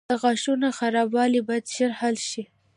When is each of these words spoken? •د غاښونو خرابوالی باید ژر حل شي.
•د 0.09 0.13
غاښونو 0.21 0.67
خرابوالی 0.77 1.41
باید 1.47 1.65
ژر 1.75 1.91
حل 2.01 2.15
شي. 2.29 2.43